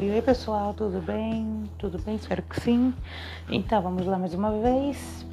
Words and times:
Oi, 0.00 0.10
oi 0.10 0.22
pessoal, 0.22 0.72
tudo 0.74 1.00
bem? 1.00 1.64
Tudo 1.76 1.98
bem? 1.98 2.14
Espero 2.14 2.40
que 2.42 2.60
sim. 2.60 2.94
Então 3.50 3.82
vamos 3.82 4.06
lá 4.06 4.16
mais 4.16 4.32
uma 4.32 4.52
vez 4.52 5.26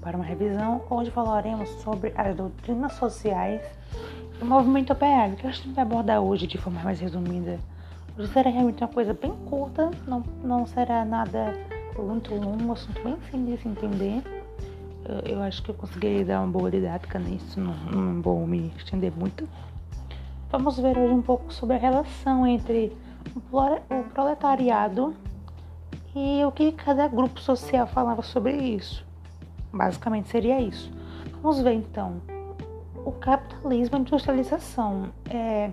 para 0.00 0.16
uma 0.16 0.24
revisão. 0.24 0.82
Hoje 0.88 1.10
falaremos 1.10 1.68
sobre 1.82 2.10
as 2.16 2.34
doutrinas 2.34 2.94
sociais 2.94 3.60
do 4.38 4.46
movimento 4.46 4.94
operário, 4.94 5.36
que 5.36 5.46
a 5.46 5.50
gente 5.50 5.68
vai 5.72 5.84
abordar 5.84 6.22
hoje 6.22 6.46
de 6.46 6.56
forma 6.56 6.80
mais 6.82 7.00
resumida. 7.00 7.60
Hoje 8.16 8.32
será 8.32 8.48
realmente 8.48 8.82
uma 8.82 8.88
coisa 8.88 9.12
bem 9.12 9.30
curta, 9.44 9.90
não, 10.08 10.24
não 10.42 10.64
será 10.66 11.04
nada 11.04 11.52
muito 11.98 12.34
longo, 12.34 12.64
um 12.64 12.72
assunto 12.72 13.02
bem 13.02 13.18
simples 13.30 13.58
de 13.58 13.62
se 13.62 13.68
entender. 13.68 14.22
Eu, 15.04 15.34
eu, 15.34 15.42
acho 15.42 15.62
que 15.62 15.70
eu 15.70 15.74
consegui 15.74 16.24
dar 16.24 16.40
uma 16.40 16.50
boa 16.50 16.70
didática 16.70 17.18
nisso, 17.18 17.60
não, 17.60 17.74
não 17.74 18.22
vou 18.22 18.46
me 18.46 18.72
estender 18.74 19.12
muito. 19.14 19.46
Vamos 20.50 20.78
ver 20.78 20.96
hoje 20.96 21.12
um 21.12 21.20
pouco 21.20 21.52
sobre 21.52 21.76
a 21.76 21.78
relação 21.78 22.46
entre 22.46 22.96
o 23.50 24.04
proletariado 24.12 25.14
e 26.14 26.44
o 26.44 26.52
que 26.52 26.72
cada 26.72 27.08
grupo 27.08 27.40
social 27.40 27.86
falava 27.86 28.22
sobre 28.22 28.52
isso. 28.52 29.04
Basicamente 29.72 30.28
seria 30.28 30.60
isso. 30.60 30.92
Vamos 31.42 31.60
ver 31.60 31.72
então. 31.72 32.20
O 33.04 33.12
capitalismo 33.12 33.96
e 33.96 33.98
a 33.98 34.00
industrialização. 34.00 35.10
É, 35.28 35.70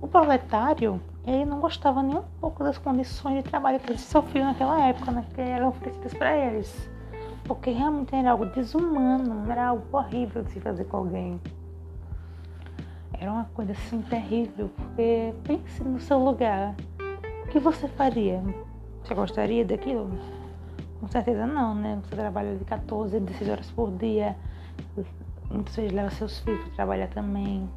o 0.00 0.08
proletário 0.08 1.00
ele 1.24 1.44
não 1.44 1.60
gostava 1.60 2.02
nem 2.02 2.16
um 2.16 2.24
pouco 2.40 2.64
das 2.64 2.78
condições 2.78 3.42
de 3.42 3.50
trabalho 3.50 3.78
que 3.78 3.90
eles 3.90 4.00
sofriam 4.00 4.46
naquela 4.46 4.80
época, 4.86 5.10
né, 5.12 5.24
que 5.34 5.40
eram 5.40 5.68
oferecidas 5.68 6.14
para 6.14 6.36
eles. 6.36 6.90
Porque 7.44 7.70
realmente 7.70 8.14
era 8.14 8.30
algo 8.30 8.46
desumano, 8.46 9.50
era 9.50 9.68
algo 9.68 9.84
horrível 9.92 10.42
de 10.42 10.52
se 10.52 10.60
fazer 10.60 10.84
com 10.84 10.98
alguém. 10.98 11.40
Era 13.20 13.32
uma 13.32 13.44
coisa 13.46 13.72
assim 13.72 14.00
terrível, 14.02 14.70
porque 14.76 15.34
pense 15.44 15.82
no 15.82 16.00
seu 16.00 16.18
lugar. 16.18 16.74
O 17.44 17.48
que 17.48 17.58
você 17.58 17.88
faria? 17.88 18.42
Você 19.02 19.14
gostaria 19.14 19.64
daquilo? 19.64 20.10
Com 21.00 21.08
certeza 21.08 21.46
não, 21.46 21.74
né? 21.74 22.00
Você 22.04 22.14
trabalha 22.14 22.56
de 22.56 22.64
14, 22.64 23.18
16 23.18 23.50
horas 23.50 23.70
por 23.70 23.90
dia. 23.92 24.36
Muitas 25.50 25.74
vezes 25.74 25.92
leva 25.92 26.10
seus 26.10 26.38
filhos 26.40 26.60
para 26.64 26.74
trabalhar 26.74 27.08
também. 27.08 27.68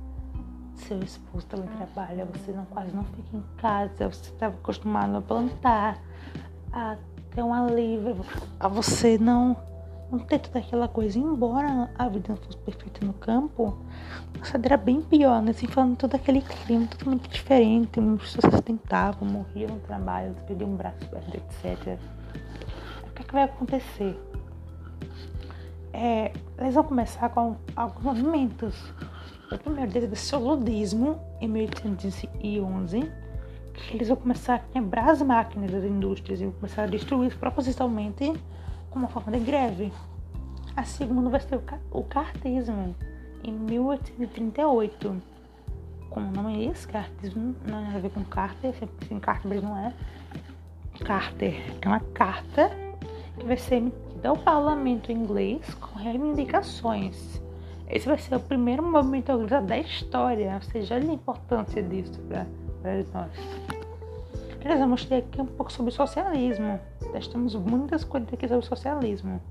Seu 0.75 0.99
esposo 0.99 1.45
também 1.47 1.69
trabalha. 1.69 2.25
Você 2.25 2.51
não, 2.51 2.65
quase 2.65 2.93
não 2.95 3.03
fica 3.03 3.37
em 3.37 3.43
casa. 3.57 4.09
Você 4.09 4.31
estava 4.31 4.55
acostumado 4.55 5.17
a 5.17 5.21
plantar, 5.21 5.97
a 6.71 6.97
ter 7.33 7.41
um 7.41 7.53
alívio, 7.53 8.17
a 8.59 8.67
você 8.67 9.17
não 9.17 9.55
não 10.11 10.19
ter 10.19 10.39
toda 10.39 10.59
aquela 10.59 10.87
coisa. 10.87 11.17
Embora 11.17 11.89
a 11.97 12.09
vida 12.09 12.25
não 12.29 12.35
fosse 12.35 12.57
perfeita 12.57 13.05
no 13.05 13.13
campo, 13.13 13.77
nossa, 14.37 14.59
era 14.63 14.77
bem 14.77 15.01
pior, 15.01 15.41
né? 15.41 15.51
Assim, 15.51 15.67
falando 15.67 15.95
todo 15.97 16.15
aquele 16.15 16.41
clima 16.41 16.87
totalmente 16.87 17.29
diferente. 17.29 17.99
Muitas 17.99 18.35
pessoas 18.35 18.61
tentavam, 18.61 19.27
morriam 19.27 19.75
no 19.75 19.79
trabalho, 19.79 20.35
perdiam 20.47 20.71
um 20.71 20.75
braço, 20.75 20.97
etc. 21.33 21.99
O 23.03 23.13
que, 23.13 23.21
é 23.21 23.25
que 23.25 23.33
vai 23.33 23.43
acontecer? 23.43 24.19
É, 25.93 26.31
eles 26.57 26.73
vão 26.73 26.83
começar 26.83 27.29
com 27.29 27.55
alguns 27.75 28.03
movimentos. 28.03 28.75
O 29.51 29.57
primeiro 29.57 29.91
deles 29.91 30.19
ser 30.19 30.37
o 30.37 30.39
ludismo, 30.39 31.19
em 31.41 31.47
1811, 31.47 33.11
que 33.73 33.95
eles 33.95 34.07
vão 34.07 34.17
começar 34.17 34.55
a 34.55 34.59
quebrar 34.59 35.09
as 35.09 35.21
máquinas 35.21 35.71
das 35.71 35.83
indústrias 35.83 36.39
e 36.39 36.45
vão 36.45 36.53
começar 36.53 36.83
a 36.83 36.87
destruir 36.87 37.37
propositalmente 37.37 38.33
como 38.89 39.07
forma 39.07 39.33
de 39.33 39.39
greve. 39.39 39.91
A 40.75 40.83
segunda 40.83 41.29
vai 41.29 41.41
ser 41.41 41.59
o 41.91 42.03
cartismo, 42.03 42.95
em 43.43 43.51
1838. 43.51 45.21
Como 46.09 46.27
o 46.27 46.31
nome 46.31 46.67
diz, 46.67 46.85
cartismo 46.85 47.41
não 47.41 47.53
tem 47.53 47.71
nada 47.73 47.95
a 47.95 47.99
ver 47.99 48.09
com 48.11 48.23
Carter, 48.25 48.73
sempre 48.73 49.05
assim, 49.05 49.19
Carter, 49.19 49.49
mas 49.49 49.63
não 49.63 49.77
é. 49.77 49.93
Carter 51.05 51.61
é 51.81 51.87
uma 51.87 51.99
carta 51.99 52.69
que 53.39 53.45
vai 53.45 53.57
ser 53.57 53.75
emitida 53.75 54.29
ao 54.29 54.37
parlamento 54.37 55.11
inglês 55.11 55.73
com 55.75 55.97
reivindicações. 55.97 57.41
Esse 57.89 58.07
vai 58.07 58.17
ser 58.17 58.35
o 58.35 58.39
primeiro 58.39 58.83
movimento 58.83 59.31
agrista 59.31 59.61
da 59.61 59.77
história, 59.77 60.55
ou 60.55 60.61
seja, 60.61 60.95
olha 60.95 61.09
a 61.09 61.13
importância 61.13 61.81
disso 61.81 62.19
para 62.29 62.45
nós. 63.13 63.31
Vamos 64.79 65.05
ter 65.05 65.15
aqui 65.15 65.41
um 65.41 65.45
pouco 65.45 65.71
sobre 65.71 65.91
socialismo. 65.91 66.79
Nós 67.13 67.27
temos 67.27 67.55
muitas 67.55 68.03
coisas 68.03 68.31
aqui 68.31 68.47
sobre 68.47 68.65
socialismo. 68.65 69.41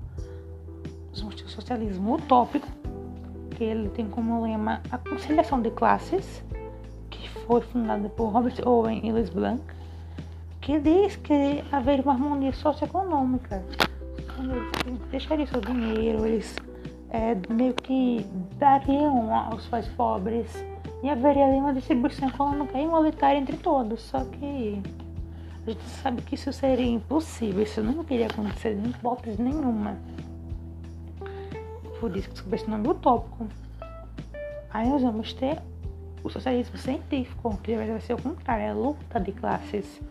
Nós 1.09 1.19
vamos 1.19 1.35
ter 1.35 1.43
o 1.43 1.49
socialismo 1.49 2.15
utópico, 2.15 2.67
que 3.61 3.65
ele 3.65 3.89
tem 3.89 4.07
como 4.07 4.41
lema 4.41 4.81
a 4.91 4.97
conciliação 4.97 5.61
de 5.61 5.69
classes, 5.69 6.43
que 7.11 7.29
foi 7.29 7.61
fundada 7.61 8.09
por 8.09 8.29
Robert 8.29 8.55
Owen 8.65 9.01
e 9.03 9.11
Louis 9.11 9.29
Blanc, 9.29 9.61
que 10.59 10.79
diz 10.79 11.15
que 11.17 11.63
haveria 11.71 12.01
uma 12.01 12.13
harmonia 12.13 12.51
socioeconômica. 12.53 13.63
Eles 14.83 14.99
deixariam 15.11 15.45
seu 15.45 15.61
dinheiro, 15.61 16.25
eles 16.25 16.55
é, 17.11 17.37
meio 17.53 17.75
que 17.75 18.25
dariam 18.57 19.31
aos 19.31 19.69
mais 19.69 19.87
pobres 19.89 20.51
e 21.03 21.09
haveria 21.11 21.45
ali 21.45 21.57
uma 21.57 21.71
distribuição 21.71 22.29
econômica 22.29 22.79
igualitária 22.79 23.37
entre 23.37 23.57
todos. 23.57 24.01
Só 24.01 24.25
que 24.25 24.81
a 25.67 25.69
gente 25.69 25.83
sabe 26.01 26.23
que 26.23 26.33
isso 26.33 26.51
seria 26.51 26.89
impossível, 26.89 27.61
isso 27.61 27.83
não 27.83 28.03
queria 28.03 28.25
acontecer 28.25 28.71
em 28.71 28.89
hipótese 28.89 29.39
nenhuma. 29.39 29.99
Por 32.01 32.17
isso 32.17 32.29
que 32.29 32.33
descobri 32.33 32.59
esse 32.59 32.67
nome 32.67 32.87
utópico. 32.87 33.47
Aí 34.71 34.89
nós 34.89 35.03
vamos 35.03 35.33
ter 35.33 35.61
o 36.23 36.29
socialismo 36.31 36.75
científico, 36.75 37.55
que 37.57 37.75
vai 37.75 38.01
ser 38.01 38.15
o 38.15 38.21
contrário, 38.21 38.63
é 38.63 38.69
a 38.69 38.73
luta 38.73 39.19
de 39.19 39.31
classes. 39.31 40.01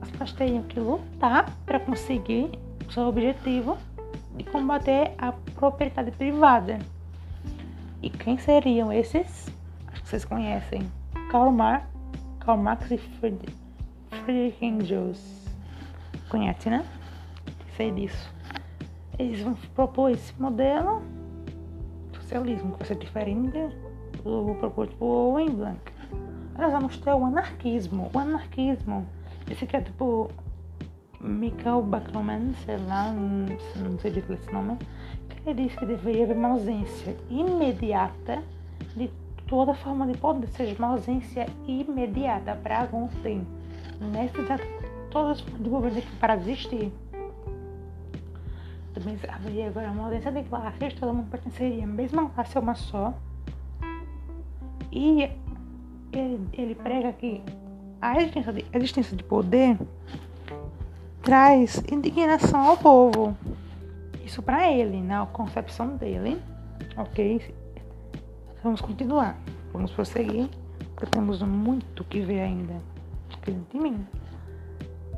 As 0.00 0.10
classes 0.10 0.34
teriam 0.34 0.64
que 0.64 0.80
lutar 0.80 1.48
para 1.64 1.78
conseguir 1.78 2.50
o 2.84 2.92
seu 2.92 3.04
objetivo 3.04 3.78
de 4.36 4.42
combater 4.42 5.12
a 5.18 5.30
propriedade 5.54 6.10
privada. 6.10 6.80
E 8.02 8.10
quem 8.10 8.36
seriam 8.36 8.92
esses? 8.92 9.46
Acho 9.86 10.02
que 10.02 10.08
vocês 10.08 10.24
conhecem. 10.24 10.90
Karl 11.30 11.52
Marx, 11.52 11.86
Karl 12.40 12.58
Marx 12.58 12.90
e 12.90 12.98
Friedrich 12.98 14.64
Engels. 14.64 15.46
Conhece, 16.28 16.68
né? 16.68 16.84
Sei 17.76 17.92
disso. 17.92 18.34
Eles 19.16 19.42
vão 19.42 19.54
propor 19.76 20.10
esse 20.10 20.34
modelo 20.40 21.19
socialismo, 22.30 22.72
que 22.72 22.78
vai 22.78 22.86
ser 22.86 22.96
diferente 22.96 23.58
do 24.22 24.54
proposto 24.60 24.94
por 24.96 25.06
Owen 25.06 25.50
Blanc. 25.50 25.80
Nós 26.56 26.70
vamos 26.70 26.96
ter 26.98 27.12
o 27.12 27.24
anarquismo. 27.24 28.08
O 28.14 28.18
anarquismo 28.18 29.04
é 29.50 29.54
criado 29.66 29.92
por 29.98 30.30
Mikhail 31.20 31.82
Bakhman, 31.82 32.54
sei 32.64 32.76
lá, 32.78 33.12
não 33.12 33.98
sei 33.98 34.12
dizer 34.12 34.34
esse 34.34 34.52
nome, 34.52 34.78
que 35.28 35.50
ele 35.50 35.64
disse 35.64 35.76
que 35.76 35.86
deveria 35.86 36.24
haver 36.24 36.36
uma 36.36 36.50
ausência 36.50 37.16
imediata 37.28 38.42
de 38.94 39.10
toda 39.48 39.74
forma 39.74 40.06
de 40.06 40.16
poder, 40.16 40.46
seja 40.50 40.76
uma 40.78 40.88
ausência 40.88 41.46
imediata 41.66 42.54
para 42.62 42.82
algum 42.82 43.08
tempo 43.08 43.46
necessidade 44.00 44.62
todas 45.10 45.42
de 45.42 45.68
governo 45.68 46.00
para 46.18 46.36
existir. 46.36 46.92
Também 49.00 49.18
haveria 49.30 49.68
agora 49.68 49.90
uma 49.90 50.04
ausência 50.04 50.30
de 50.30 50.42
classes, 50.42 50.92
todo 50.92 51.14
mundo 51.14 51.30
pertenceria 51.30 51.84
à 51.84 51.86
mesma 51.86 52.28
classe 52.28 52.58
uma 52.58 52.74
só. 52.74 53.14
E 54.92 55.22
ele, 56.12 56.48
ele 56.52 56.74
prega 56.74 57.10
que 57.14 57.42
a 57.98 58.18
existência, 58.18 58.52
de, 58.52 58.66
a 58.70 58.76
existência 58.76 59.16
de 59.16 59.24
poder 59.24 59.78
traz 61.22 61.82
indignação 61.90 62.60
ao 62.60 62.76
povo. 62.76 63.34
Isso 64.22 64.42
para 64.42 64.70
ele, 64.70 65.00
na 65.00 65.24
concepção 65.24 65.96
dele. 65.96 66.38
Ok? 66.98 67.54
Vamos 68.62 68.82
continuar. 68.82 69.34
Vamos 69.72 69.92
prosseguir, 69.92 70.46
porque 70.94 71.06
temos 71.06 71.40
muito 71.40 72.04
que 72.04 72.20
ver 72.20 72.40
ainda 72.40 72.74
de 73.46 73.78
mim. 73.78 74.06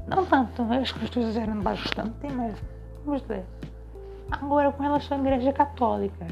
Não 0.07 0.25
tanto, 0.25 0.63
acho 0.63 0.95
que 0.95 1.05
estou 1.05 1.23
exagerando 1.23 1.63
bastante, 1.63 2.33
mas 2.33 2.55
vamos 3.05 3.23
ver. 3.23 3.45
Agora, 4.33 4.73
com 4.73 4.83
relação 4.83 5.19
à 5.19 5.21
Igreja 5.21 5.53
Católica, 5.53 6.27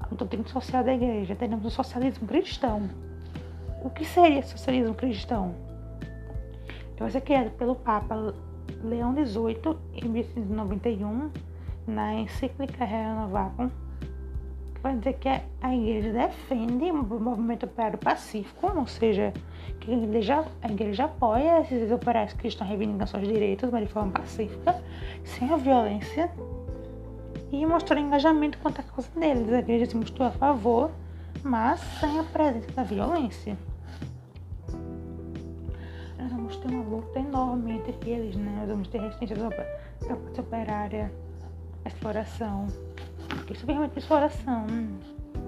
a 0.00 0.12
doutrina 0.12 0.46
social 0.48 0.82
da 0.82 0.92
Igreja, 0.92 1.36
temos 1.36 1.64
o 1.64 1.70
socialismo 1.70 2.26
cristão. 2.26 2.90
O 3.80 3.88
que 3.90 4.04
seria 4.04 4.42
socialismo 4.42 4.92
cristão? 4.92 5.54
Vai 6.98 7.10
ser 7.10 7.20
criado 7.20 7.50
pelo 7.52 7.76
Papa 7.76 8.34
Leão 8.82 9.14
XVIII 9.14 9.78
em 9.94 10.08
1891, 10.08 11.30
na 11.86 12.14
encíclica 12.14 12.84
Renovacum 12.84 13.70
vai 14.82 14.96
dizer 14.96 15.14
que 15.14 15.28
a 15.28 15.74
igreja 15.74 16.12
defende 16.12 16.90
o 16.90 17.02
movimento 17.20 17.66
operário 17.66 17.98
pacífico, 17.98 18.72
ou 18.74 18.86
seja, 18.86 19.32
que 19.80 19.92
a 19.92 19.96
igreja, 19.96 20.44
a 20.62 20.70
igreja 20.70 21.04
apoia 21.04 21.60
esses 21.60 21.90
operários 21.90 22.32
que 22.34 22.48
estão 22.48 22.66
reivindicando 22.66 23.10
seus 23.10 23.26
direitos, 23.26 23.70
mas 23.70 23.86
de 23.86 23.92
forma 23.92 24.12
pacífica, 24.12 24.82
sem 25.24 25.52
a 25.52 25.56
violência, 25.56 26.30
e 27.50 27.64
mostrou 27.64 27.98
engajamento 27.98 28.58
contra 28.58 28.82
a 28.82 28.84
causa 28.84 29.08
deles. 29.18 29.52
A 29.52 29.58
igreja 29.58 29.86
se 29.86 29.96
mostrou 29.96 30.28
a 30.28 30.30
favor, 30.30 30.90
mas 31.42 31.80
sem 32.00 32.18
a 32.18 32.24
presença 32.24 32.70
da 32.72 32.82
violência. 32.82 33.56
Nós 36.18 36.30
vamos 36.30 36.56
ter 36.56 36.68
uma 36.68 36.84
luta 36.84 37.18
enorme 37.18 37.72
entre 37.72 38.10
eles, 38.10 38.36
né? 38.36 38.56
Nós 38.60 38.68
vamos 38.68 38.88
ter 38.88 39.00
resistência 39.00 39.36
da 39.36 39.50
classe 39.50 40.40
operária, 40.40 41.12
exploração, 41.86 42.66
principalmente 43.46 43.98
exploração. 43.98 44.66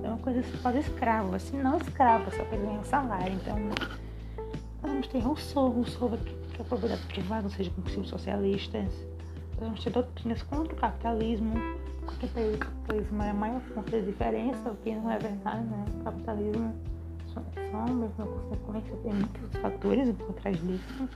É 0.02 0.08
uma 0.08 0.18
coisa 0.18 0.42
quase 0.62 0.78
escrava, 0.78 1.38
se 1.38 1.54
não 1.56 1.76
escrava, 1.76 2.30
só 2.30 2.44
que 2.44 2.54
eles 2.54 2.66
ganham 2.66 2.84
salário. 2.84 3.34
Então, 3.34 3.58
nós 4.82 4.92
vamos 4.92 5.06
ter 5.08 5.18
Rousseau, 5.18 5.68
Rousseau 5.68 6.10
que 6.54 6.62
a 6.62 6.64
propriedade 6.64 7.02
privada 7.06 7.42
não 7.42 7.50
seja 7.50 7.70
com 7.70 7.82
princípios 7.82 8.08
socialistas. 8.08 9.09
Doutrinas 9.92 10.42
contra 10.44 10.72
o 10.72 10.76
capitalismo, 10.76 11.54
porque 12.04 12.26
o 12.26 12.58
capitalismo 12.58 13.22
é 13.22 13.30
a 13.30 13.34
maior 13.34 13.60
fonte 13.60 13.90
de 13.90 14.02
diferença, 14.06 14.70
o 14.70 14.76
que 14.76 14.94
não 14.94 15.10
é 15.10 15.18
verdade, 15.18 15.64
né? 15.64 15.84
O 16.00 16.04
capitalismo 16.04 16.74
só 17.32 17.40
mesmo 17.86 18.26
consequência, 18.26 18.96
tem 19.02 19.12
muitos 19.12 19.60
fatores 19.60 20.16
por 20.16 20.32
trás 20.34 20.56
disso. 20.60 21.08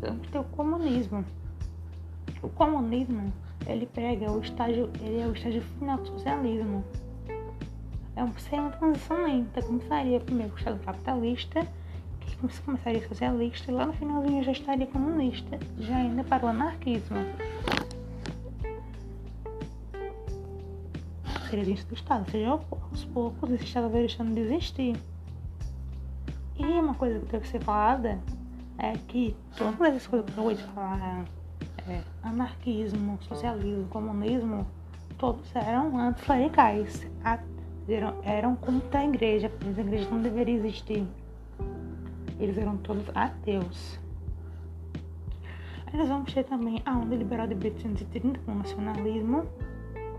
Vamos 0.00 0.28
ter 0.28 0.38
o 0.38 0.44
comunismo. 0.44 1.24
O 2.42 2.48
comunismo, 2.50 3.32
ele 3.66 3.86
prega 3.86 4.30
o 4.30 4.40
estágio, 4.40 4.90
ele 5.00 5.20
é 5.20 5.26
o 5.26 5.32
estágio 5.32 5.62
final 5.78 5.98
do 5.98 6.06
socialismo. 6.06 6.84
É 8.16 8.22
um, 8.22 8.30
uma 8.60 8.70
transição 8.70 9.24
lenta, 9.24 9.62
começaria 9.62 10.20
primeiro 10.20 10.50
com 10.52 10.56
o 10.56 10.58
Estado 10.58 10.78
capitalista, 10.84 11.66
que 12.36 12.60
começaria 12.62 13.06
socialista, 13.08 13.70
e 13.70 13.74
lá 13.74 13.86
no 13.86 13.92
finalzinho 13.92 14.42
já 14.44 14.52
estaria 14.52 14.86
comunista, 14.86 15.58
já 15.78 15.96
ainda 15.96 16.22
para 16.24 16.46
o 16.46 16.48
anarquismo. 16.48 17.16
Seria 21.48 21.64
dentro 21.64 21.86
do 21.86 21.94
Estado, 21.94 22.24
ou 22.26 22.30
seja, 22.30 22.50
aos 22.50 23.04
poucos 23.06 23.50
esse 23.50 23.64
Estado 23.64 23.88
vai 23.88 24.00
deixando 24.00 24.34
de 24.34 24.40
existir. 24.40 24.96
E 26.58 26.64
uma 26.64 26.94
coisa 26.94 27.18
que 27.20 27.26
deve 27.26 27.48
ser 27.48 27.60
falada 27.60 28.18
é 28.78 28.92
que 29.08 29.36
todas 29.56 29.80
essas 29.80 30.06
coisas 30.06 30.30
que 30.30 30.38
eu 30.38 30.44
acabei 30.44 30.56
de 30.56 30.72
falar, 30.72 31.24
é, 31.88 32.02
anarquismo, 32.22 33.18
socialismo, 33.22 33.86
comunismo, 33.88 34.66
todos 35.18 35.54
eram 35.54 35.96
anticlericais, 35.98 37.06
eram, 37.88 38.14
eram 38.22 38.56
contra 38.56 39.00
a 39.00 39.04
igreja, 39.04 39.48
porque 39.48 39.80
a 39.80 39.84
igreja 39.84 40.10
não 40.10 40.22
deveria 40.22 40.54
existir. 40.54 41.06
Eles 42.38 42.58
eram 42.58 42.76
todos 42.78 43.04
ateus. 43.14 43.98
Aí 45.86 45.98
nós 45.98 46.08
vamos 46.08 46.32
ter 46.32 46.44
também 46.44 46.82
a 46.84 46.96
onda 46.96 47.14
liberal 47.14 47.46
de 47.46 47.54
1830 47.54 48.40
com 48.40 48.52
o 48.52 48.54
nacionalismo, 48.56 49.46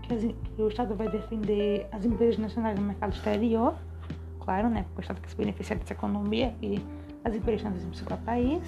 que, 0.02 0.14
as, 0.14 0.22
que 0.22 0.62
o 0.62 0.68
Estado 0.68 0.94
vai 0.94 1.08
defender 1.08 1.86
as 1.92 2.04
empresas 2.04 2.38
nacionais 2.38 2.78
no 2.78 2.86
mercado 2.86 3.12
exterior 3.12 3.74
claro, 4.46 4.70
né? 4.70 4.84
Porque 4.84 5.00
o 5.00 5.02
Estado 5.02 5.20
quer 5.20 5.28
se 5.28 5.36
beneficiar 5.36 5.78
dessa 5.78 5.92
economia 5.92 6.54
e 6.62 6.80
as 7.24 7.34
empresas 7.34 7.74
estão 7.74 8.06
para 8.06 8.14
o 8.14 8.18
país 8.18 8.62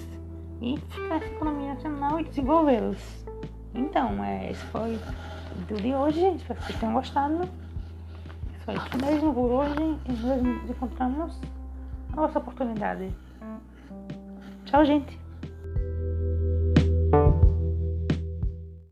e 0.61 0.77
ficar 0.77 1.15
essa 1.15 1.25
economia 1.25 1.73
nacional 1.73 2.19
e 2.19 2.25
desenvolvê-los. 2.25 3.25
Então, 3.73 4.21
é, 4.23 4.51
esse 4.51 4.63
foi 4.65 4.95
o 4.95 5.59
vídeo 5.59 5.77
de 5.77 5.93
hoje. 5.95 6.35
Espero 6.35 6.59
que 6.59 6.65
vocês 6.65 6.79
tenham 6.79 6.93
gostado. 6.93 7.49
Isso 8.59 8.71
isso 8.71 9.05
mesmo 9.05 9.33
por 9.33 9.49
hoje 9.49 9.97
e 10.05 10.11
nós 10.11 10.43
nos 10.43 10.69
encontramos 10.69 11.39
na 12.09 12.23
nossa 12.23 12.39
oportunidade. 12.39 13.09
Tchau, 14.69 14.85
gente! 14.85 15.19